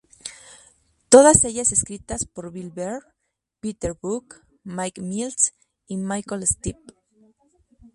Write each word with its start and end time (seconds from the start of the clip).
Todas 1.09 1.43
ellas 1.43 1.71
escritas 1.71 2.25
por 2.25 2.51
Bill 2.51 2.71
Berry, 2.71 3.05
Peter 3.59 3.93
Buck, 4.01 4.37
Mike 4.63 4.99
Mills 4.99 5.53
y 5.85 5.97
Michael 5.97 6.47
Stipe. 6.47 6.95